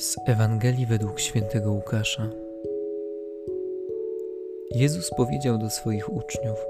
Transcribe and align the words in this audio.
Z 0.00 0.16
Ewangelii 0.26 0.86
według 0.86 1.20
świętego 1.20 1.72
Łukasza. 1.72 2.30
Jezus 4.70 5.10
powiedział 5.16 5.58
do 5.58 5.70
swoich 5.70 6.12
uczniów: 6.12 6.66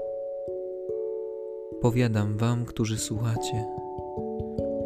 Powiadam 1.81 2.37
wam, 2.37 2.65
którzy 2.65 2.97
słuchacie, 2.97 3.65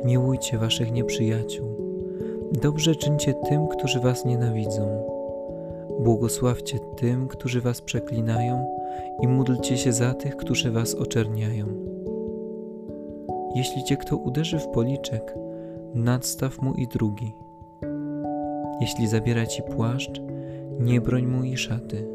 miłujcie 0.03 0.57
waszych 0.57 0.91
nieprzyjaciół, 0.91 1.77
dobrze 2.61 2.95
czyńcie 2.95 3.33
tym, 3.49 3.67
którzy 3.67 3.99
was 3.99 4.25
nienawidzą, 4.25 5.07
błogosławcie 5.99 6.79
tym, 6.97 7.27
którzy 7.27 7.61
was 7.61 7.81
przeklinają 7.81 8.77
i 9.21 9.27
módlcie 9.27 9.77
się 9.77 9.93
za 9.93 10.13
tych, 10.13 10.35
którzy 10.37 10.71
was 10.71 10.95
oczerniają. 10.95 11.67
Jeśli 13.55 13.83
cię 13.83 13.97
kto 13.97 14.17
uderzy 14.17 14.59
w 14.59 14.67
policzek, 14.67 15.35
nadstaw 15.93 16.61
mu 16.61 16.73
i 16.73 16.87
drugi– 16.87 17.33
jeśli 18.81 19.07
zabiera 19.07 19.45
ci 19.45 19.63
płaszcz, 19.63 20.21
nie 20.79 21.01
broń 21.01 21.25
mu 21.25 21.43
i 21.43 21.57
szaty. 21.57 22.07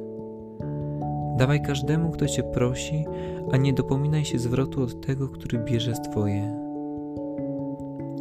Dawaj 1.36 1.62
każdemu, 1.62 2.10
kto 2.10 2.27
cię 2.27 2.42
prosi, 2.42 3.05
a 3.52 3.56
nie 3.56 3.73
dopominaj 3.73 4.24
się 4.24 4.38
zwrotu 4.38 4.83
od 4.83 5.06
tego, 5.06 5.28
który 5.28 5.59
bierze 5.59 5.92
twoje. 5.92 6.60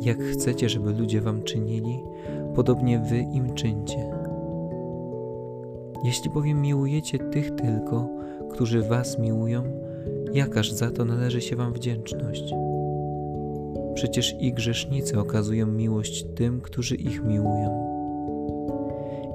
Jak 0.01 0.19
chcecie, 0.19 0.69
żeby 0.69 0.93
ludzie 0.93 1.21
wam 1.21 1.43
czynili, 1.43 1.99
podobnie 2.55 2.99
wy 2.99 3.17
im 3.17 3.53
czyńcie. 3.53 4.11
Jeśli 6.03 6.29
bowiem 6.29 6.61
miłujecie 6.61 7.19
tych 7.19 7.51
tylko, 7.51 8.09
którzy 8.51 8.81
was 8.81 9.19
miłują, 9.19 9.63
jakaż 10.33 10.71
za 10.71 10.91
to 10.91 11.05
należy 11.05 11.41
się 11.41 11.55
wam 11.55 11.73
wdzięczność? 11.73 12.53
Przecież 13.93 14.35
i 14.39 14.53
grzesznicy 14.53 15.19
okazują 15.19 15.67
miłość 15.67 16.25
tym, 16.35 16.61
którzy 16.61 16.95
ich 16.95 17.23
miłują. 17.23 17.88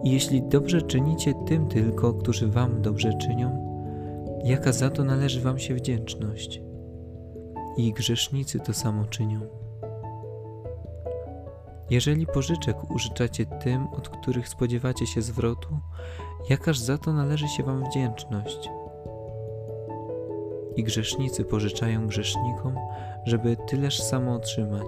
I 0.04 0.10
jeśli 0.10 0.42
dobrze 0.42 0.82
czynicie 0.82 1.34
tym 1.46 1.66
tylko, 1.66 2.14
którzy 2.14 2.48
wam 2.48 2.82
dobrze 2.82 3.14
czynią, 3.14 3.64
jaka 4.44 4.72
za 4.72 4.90
to 4.90 5.04
należy 5.04 5.40
wam 5.40 5.58
się 5.58 5.74
wdzięczność? 5.74 6.62
I 7.76 7.92
grzesznicy 7.92 8.60
to 8.60 8.72
samo 8.72 9.04
czynią. 9.04 9.40
Jeżeli 11.90 12.26
pożyczek 12.26 12.90
użyczacie 12.90 13.46
tym, 13.46 13.88
od 13.88 14.08
których 14.08 14.48
spodziewacie 14.48 15.06
się 15.06 15.22
zwrotu, 15.22 15.68
jakaż 16.50 16.78
za 16.78 16.98
to 16.98 17.12
należy 17.12 17.48
się 17.48 17.62
wam 17.62 17.84
wdzięczność? 17.84 18.70
I 20.76 20.82
grzesznicy 20.82 21.44
pożyczają 21.44 22.06
grzesznikom, 22.06 22.74
żeby 23.24 23.56
tyleż 23.66 24.02
samo 24.02 24.34
otrzymać. 24.34 24.86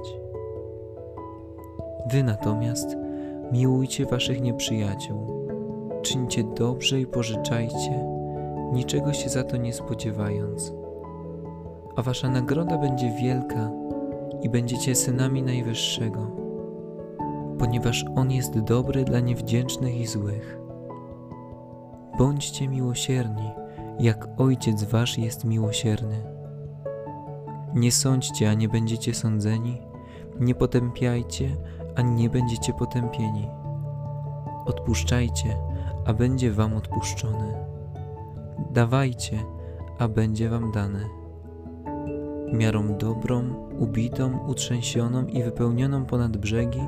Wy 2.11 2.23
natomiast 2.23 3.06
Miłujcie 3.53 4.07
waszych 4.07 4.41
nieprzyjaciół, 4.41 5.49
czyńcie 6.03 6.45
dobrze 6.45 7.01
i 7.01 7.07
pożyczajcie, 7.07 8.05
niczego 8.73 9.13
się 9.13 9.29
za 9.29 9.45
to 9.45 9.57
nie 9.57 9.73
spodziewając. 9.73 10.73
A 11.97 12.03
wasza 12.03 12.31
nagroda 12.31 12.79
będzie 12.79 13.11
wielka 13.11 13.71
i 14.43 14.49
będziecie 14.49 14.95
synami 14.95 15.43
Najwyższego, 15.43 16.31
ponieważ 17.59 18.05
On 18.17 18.31
jest 18.31 18.61
dobry 18.61 19.05
dla 19.05 19.21
niewdzięcznych 19.21 20.01
i 20.01 20.07
złych. 20.07 20.59
Bądźcie 22.19 22.69
miłosierni, 22.69 23.51
jak 24.01 24.29
Ojciec 24.39 24.85
Wasz 24.85 25.19
jest 25.19 25.45
miłosierny. 25.45 26.25
Nie 27.75 27.93
sądźcie, 27.93 28.51
a 28.51 28.55
nie 28.55 28.69
będziecie 28.69 29.15
sądzeni, 29.15 29.83
nie 30.41 30.55
potępiajcie, 30.55 31.57
a 31.97 32.03
nie 32.03 32.31
będziecie 32.31 32.73
potępieni. 32.73 33.49
Odpuszczajcie, 34.67 35.57
a 36.07 36.13
będzie 36.13 36.53
wam 36.53 36.75
odpuszczone. 36.75 37.67
Dawajcie, 38.73 39.39
a 39.99 40.09
będzie 40.09 40.49
wam 40.49 40.73
dane. 40.73 41.01
Miarą 42.53 42.97
dobrą, 42.97 43.55
ubitą, 43.79 44.39
utrzęsioną 44.47 45.27
i 45.27 45.43
wypełnioną 45.43 46.05
ponad 46.05 46.37
brzegi 46.37 46.81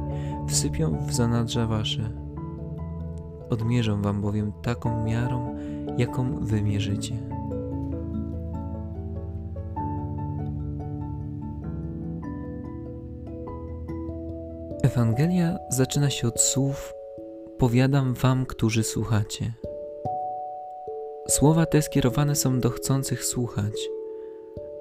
wsypią 0.48 1.06
w 1.06 1.12
zanadrza 1.12 1.66
wasze. 1.66 2.10
Odmierzą 3.50 4.02
wam 4.02 4.20
bowiem 4.20 4.52
taką 4.62 5.04
miarą, 5.04 5.56
jaką 5.98 6.44
wymierzycie. 6.44 7.14
Ewangelia 14.88 15.58
zaczyna 15.68 16.10
się 16.10 16.28
od 16.28 16.40
słów: 16.40 16.94
Powiadam 17.58 18.14
wam, 18.14 18.46
którzy 18.46 18.84
słuchacie. 18.84 19.52
Słowa 21.28 21.66
te 21.66 21.82
skierowane 21.82 22.34
są 22.34 22.60
do 22.60 22.70
chcących 22.70 23.24
słuchać, 23.24 23.72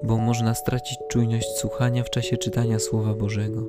bo 0.02 0.18
można 0.18 0.54
stracić 0.54 0.98
czujność 1.08 1.48
słuchania 1.56 2.04
w 2.04 2.10
czasie 2.10 2.36
czytania 2.36 2.78
Słowa 2.78 3.14
Bożego. 3.14 3.68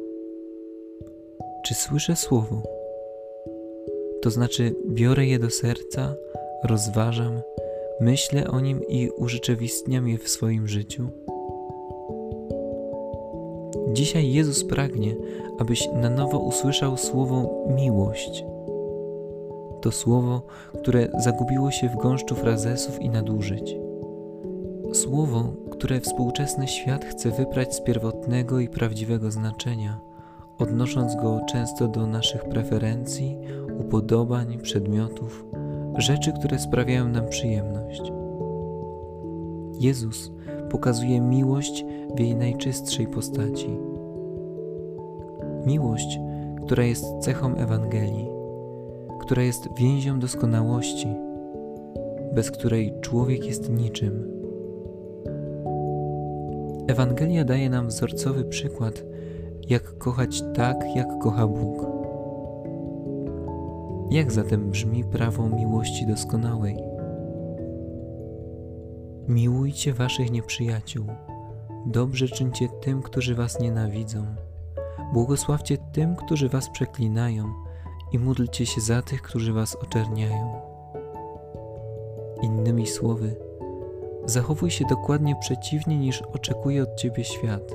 Czy 1.66 1.76
słyszę 1.76 2.16
Słowo? 2.16 2.64
To 4.22 4.32
znaczy, 4.32 4.76
biorę 4.88 5.26
je 5.26 5.40
do 5.40 5.50
serca, 5.50 6.16
rozważam, 6.64 7.42
myślę 8.02 8.48
o 8.48 8.60
nim 8.60 8.82
i 8.88 9.10
urzeczywistniam 9.10 10.08
je 10.08 10.18
w 10.18 10.30
swoim 10.30 10.68
życiu. 10.68 11.10
Dzisiaj 13.94 14.32
Jezus 14.32 14.64
pragnie, 14.64 15.16
abyś 15.60 15.90
na 15.94 16.10
nowo 16.10 16.40
usłyszał 16.40 16.98
słowo 16.98 17.66
miłość. 17.76 18.46
To 19.82 19.92
słowo, 19.92 20.42
które 20.82 21.08
zagubiło 21.18 21.72
się 21.72 21.90
w 21.90 21.98
gąszczu 21.98 22.36
frazesów 22.36 23.02
i 23.02 23.10
nadużyć. 23.10 23.76
Słowo, 24.94 25.54
które 25.72 26.00
współczesny 26.00 26.68
świat 26.68 27.06
chce 27.06 27.32
wyprać 27.32 27.76
z 27.76 27.82
pierwotnego 27.82 28.60
i 28.60 28.70
prawdziwego 28.70 29.32
znaczenia, 29.32 30.00
odnosząc 30.58 31.16
go 31.16 31.40
często 31.50 31.88
do 31.88 32.08
naszych 32.08 32.46
preferencji, 32.46 33.38
upodobań, 33.80 34.58
przedmiotów, 34.58 35.46
rzeczy, 35.98 36.34
które 36.34 36.60
sprawiają 36.60 37.08
nam 37.08 37.30
przyjemność. 37.30 38.02
Jezus 39.80 40.32
pokazuje 40.70 41.22
miłość 41.22 41.86
w 42.16 42.20
jej 42.20 42.36
najczystszej 42.36 43.08
postaci. 43.08 43.70
Miłość, 45.66 46.20
która 46.66 46.84
jest 46.84 47.06
cechą 47.20 47.56
Ewangelii, 47.56 48.30
która 49.20 49.44
jest 49.44 49.70
więzią 49.78 50.20
doskonałości, 50.20 51.08
bez 52.34 52.52
której 52.52 52.94
człowiek 53.02 53.46
jest 53.46 53.70
niczym. 53.70 54.40
Ewangelia 56.88 57.46
daje 57.46 57.70
nam 57.70 57.88
wzorcowy 57.88 58.44
przykład, 58.44 59.04
jak 59.70 59.98
kochać 59.98 60.44
tak, 60.54 60.96
jak 60.96 61.18
kocha 61.18 61.48
Bóg. 61.48 61.86
Jak 64.12 64.32
zatem 64.32 64.70
brzmi 64.70 65.04
prawo 65.04 65.50
miłości 65.50 66.08
doskonałej? 66.08 66.99
Miłujcie 69.30 69.94
waszych 69.94 70.32
nieprzyjaciół, 70.32 71.06
dobrze 71.86 72.28
czyńcie 72.28 72.70
tym, 72.82 73.02
którzy 73.02 73.36
was 73.36 73.60
nienawidzą, 73.60 74.26
błogosławcie 75.14 75.78
tym, 75.92 76.16
którzy 76.16 76.50
was 76.50 76.70
przeklinają 76.70 77.54
i 78.12 78.20
módlcie 78.20 78.66
się 78.66 78.82
za 78.82 79.02
tych, 79.02 79.22
którzy 79.22 79.54
was 79.54 79.76
oczerniają. 79.76 80.62
Innymi 82.42 82.88
słowy, 82.88 83.36
zachowuj 84.26 84.72
się 84.72 84.86
dokładnie 84.86 85.36
przeciwnie 85.36 85.98
niż 85.98 86.22
oczekuje 86.22 86.84
od 86.84 86.96
ciebie 86.96 87.24
świat. 87.24 87.72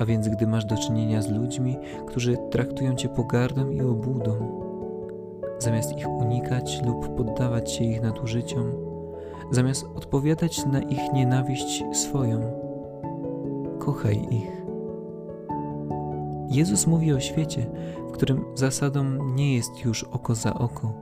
A 0.00 0.04
więc, 0.04 0.28
gdy 0.28 0.46
masz 0.46 0.64
do 0.64 0.76
czynienia 0.76 1.22
z 1.22 1.30
ludźmi, 1.30 1.76
którzy 2.06 2.36
traktują 2.50 2.94
cię 2.94 3.08
pogardą 3.08 3.70
i 3.70 3.80
obłudą, 3.80 4.62
zamiast 5.58 5.98
ich 5.98 6.08
unikać 6.08 6.82
lub 6.86 7.16
poddawać 7.16 7.72
się 7.72 7.84
ich 7.84 8.02
nadużyciom, 8.02 8.91
zamiast 9.52 9.86
odpowiadać 9.96 10.66
na 10.66 10.80
ich 10.80 11.12
nienawiść 11.12 11.84
swoją. 11.92 12.52
Kochaj 13.78 14.26
ich. 14.30 14.62
Jezus 16.48 16.86
mówi 16.86 17.12
o 17.12 17.20
świecie, 17.20 17.66
w 18.08 18.12
którym 18.12 18.44
zasadą 18.54 19.04
nie 19.34 19.56
jest 19.56 19.84
już 19.84 20.04
oko 20.04 20.34
za 20.34 20.54
oko, 20.54 20.92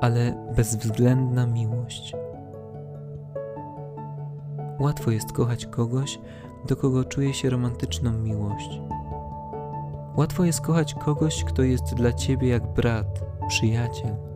ale 0.00 0.52
bezwzględna 0.56 1.46
miłość. 1.46 2.16
Łatwo 4.80 5.10
jest 5.10 5.32
kochać 5.32 5.66
kogoś, 5.66 6.18
do 6.68 6.76
kogo 6.76 7.04
czuje 7.04 7.34
się 7.34 7.50
romantyczną 7.50 8.12
miłość. 8.12 8.80
Łatwo 10.16 10.44
jest 10.44 10.60
kochać 10.60 10.94
kogoś, 10.94 11.44
kto 11.44 11.62
jest 11.62 11.94
dla 11.94 12.12
ciebie 12.12 12.48
jak 12.48 12.72
brat, 12.72 13.24
przyjaciel 13.48 14.31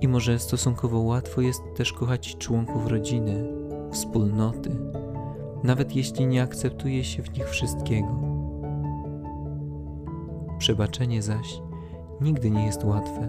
i 0.00 0.08
może 0.08 0.38
stosunkowo 0.38 1.00
łatwo 1.00 1.40
jest 1.40 1.62
też 1.76 1.92
kochać 1.92 2.36
członków 2.36 2.86
rodziny, 2.86 3.48
wspólnoty, 3.90 4.70
nawet 5.62 5.96
jeśli 5.96 6.26
nie 6.26 6.42
akceptuje 6.42 7.04
się 7.04 7.22
w 7.22 7.32
nich 7.32 7.48
wszystkiego. 7.48 8.20
Przebaczenie 10.58 11.22
zaś 11.22 11.60
nigdy 12.20 12.50
nie 12.50 12.66
jest 12.66 12.84
łatwe. 12.84 13.28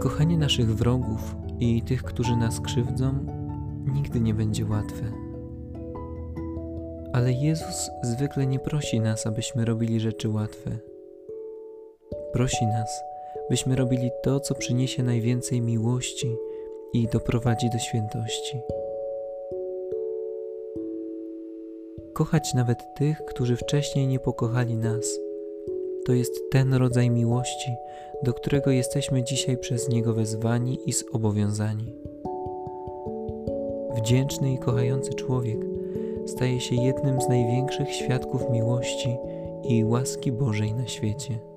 Kochanie 0.00 0.38
naszych 0.38 0.74
wrogów 0.74 1.36
i 1.60 1.82
tych, 1.82 2.02
którzy 2.02 2.36
nas 2.36 2.60
krzywdzą, 2.60 3.14
nigdy 3.94 4.20
nie 4.20 4.34
będzie 4.34 4.66
łatwe. 4.66 5.12
Ale 7.12 7.32
Jezus 7.32 7.90
zwykle 8.02 8.46
nie 8.46 8.58
prosi 8.58 9.00
nas, 9.00 9.26
abyśmy 9.26 9.64
robili 9.64 10.00
rzeczy 10.00 10.28
łatwe. 10.28 10.70
Prosi 12.32 12.66
nas, 12.66 13.02
byśmy 13.50 13.76
robili 13.76 14.10
to, 14.22 14.40
co 14.40 14.54
przyniesie 14.54 15.02
najwięcej 15.02 15.60
miłości 15.60 16.36
i 16.92 17.08
doprowadzi 17.08 17.70
do 17.70 17.78
świętości. 17.78 18.60
Kochać 22.14 22.54
nawet 22.54 22.78
tych, 22.98 23.24
którzy 23.24 23.56
wcześniej 23.56 24.06
nie 24.06 24.18
pokochali 24.18 24.76
nas. 24.76 25.18
To 26.06 26.12
jest 26.12 26.40
ten 26.50 26.74
rodzaj 26.74 27.10
miłości, 27.10 27.76
do 28.22 28.34
którego 28.34 28.70
jesteśmy 28.70 29.24
dzisiaj 29.24 29.58
przez 29.58 29.88
Niego 29.88 30.14
wezwani 30.14 30.78
i 30.86 30.92
zobowiązani. 30.92 31.92
Wdzięczny 33.96 34.52
i 34.52 34.58
kochający 34.58 35.14
człowiek 35.14 35.58
staje 36.26 36.60
się 36.60 36.74
jednym 36.74 37.20
z 37.20 37.28
największych 37.28 37.92
świadków 37.92 38.50
miłości 38.50 39.16
i 39.68 39.84
łaski 39.84 40.32
Bożej 40.32 40.74
na 40.74 40.86
świecie. 40.86 41.51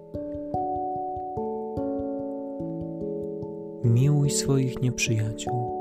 Miłuj 3.95 4.29
swoich 4.29 4.81
nieprzyjaciół. 4.81 5.71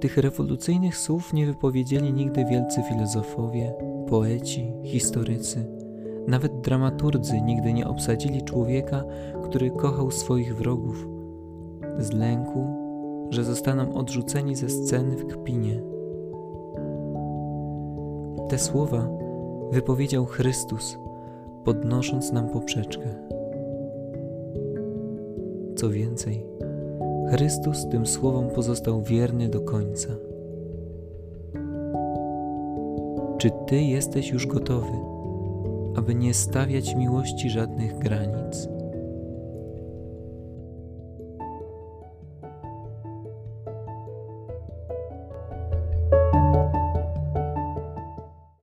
Tych 0.00 0.16
rewolucyjnych 0.16 0.96
słów 0.96 1.32
nie 1.32 1.46
wypowiedzieli 1.46 2.12
nigdy 2.12 2.44
wielcy 2.44 2.82
filozofowie, 2.82 3.74
poeci, 4.08 4.72
historycy. 4.82 5.66
Nawet 6.26 6.60
dramaturdzy 6.60 7.40
nigdy 7.40 7.72
nie 7.72 7.88
obsadzili 7.88 8.42
człowieka, 8.42 9.04
który 9.44 9.70
kochał 9.70 10.10
swoich 10.10 10.56
wrogów, 10.56 11.08
z 11.98 12.12
lęku, 12.12 12.66
że 13.30 13.44
zostaną 13.44 13.94
odrzuceni 13.94 14.56
ze 14.56 14.68
sceny 14.68 15.16
w 15.16 15.26
kpinie. 15.26 15.82
Te 18.48 18.58
słowa 18.58 19.08
wypowiedział 19.70 20.26
Chrystus, 20.26 20.98
podnosząc 21.64 22.32
nam 22.32 22.48
poprzeczkę. 22.48 23.39
Co 25.80 25.90
więcej, 25.90 26.46
Chrystus 27.30 27.88
tym 27.88 28.06
słowom 28.06 28.50
pozostał 28.50 29.02
wierny 29.02 29.48
do 29.48 29.60
końca. 29.60 30.08
Czy 33.38 33.50
Ty 33.66 33.82
jesteś 33.82 34.30
już 34.30 34.46
gotowy, 34.46 34.92
aby 35.96 36.14
nie 36.14 36.34
stawiać 36.34 36.94
miłości 36.94 37.50
żadnych 37.50 37.98
granic? 37.98 38.68